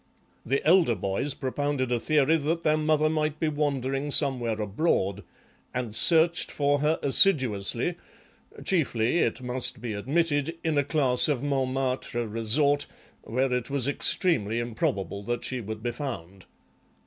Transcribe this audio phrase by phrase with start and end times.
[0.43, 5.23] The elder boys propounded a theory that their mother might be wandering somewhere abroad,
[5.75, 7.97] and searched for her assiduously,
[8.65, 12.87] chiefly, it must be admitted, in a class of Montmartre resort
[13.21, 16.47] where it was extremely improbable that she would be found."